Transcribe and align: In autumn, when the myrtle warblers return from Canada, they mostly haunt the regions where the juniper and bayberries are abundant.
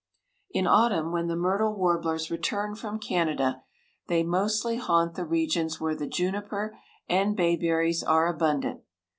In 0.49 0.65
autumn, 0.65 1.11
when 1.11 1.27
the 1.27 1.35
myrtle 1.35 1.75
warblers 1.75 2.31
return 2.31 2.73
from 2.73 2.97
Canada, 2.97 3.61
they 4.07 4.23
mostly 4.23 4.77
haunt 4.77 5.13
the 5.13 5.25
regions 5.25 5.79
where 5.79 5.93
the 5.95 6.07
juniper 6.07 6.75
and 7.07 7.37
bayberries 7.37 8.01
are 8.01 8.25
abundant. 8.25 8.81